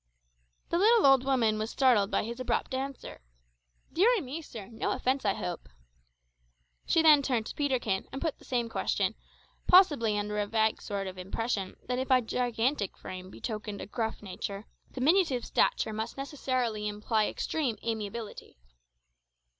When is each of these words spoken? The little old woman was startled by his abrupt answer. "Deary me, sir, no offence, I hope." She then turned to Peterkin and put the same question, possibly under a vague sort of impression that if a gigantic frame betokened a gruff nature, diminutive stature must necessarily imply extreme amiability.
The 0.69 0.79
little 0.79 1.05
old 1.05 1.23
woman 1.23 1.59
was 1.59 1.69
startled 1.69 2.09
by 2.09 2.23
his 2.23 2.39
abrupt 2.39 2.73
answer. 2.73 3.21
"Deary 3.93 4.19
me, 4.19 4.41
sir, 4.41 4.65
no 4.71 4.93
offence, 4.93 5.25
I 5.25 5.35
hope." 5.35 5.69
She 6.87 7.03
then 7.03 7.21
turned 7.21 7.45
to 7.45 7.55
Peterkin 7.55 8.07
and 8.11 8.19
put 8.19 8.39
the 8.39 8.43
same 8.43 8.67
question, 8.67 9.13
possibly 9.67 10.17
under 10.17 10.39
a 10.39 10.47
vague 10.47 10.81
sort 10.81 11.05
of 11.05 11.19
impression 11.19 11.75
that 11.85 11.99
if 11.99 12.09
a 12.09 12.19
gigantic 12.19 12.97
frame 12.97 13.29
betokened 13.29 13.79
a 13.79 13.85
gruff 13.85 14.23
nature, 14.23 14.65
diminutive 14.91 15.45
stature 15.45 15.93
must 15.93 16.17
necessarily 16.17 16.87
imply 16.87 17.27
extreme 17.27 17.77
amiability. 17.85 18.57